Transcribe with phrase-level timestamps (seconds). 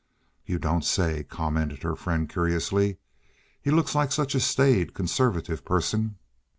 [0.47, 2.97] "You don't say!" commented her friend curiously.
[3.61, 6.15] "He looks like such a staid, conservative person."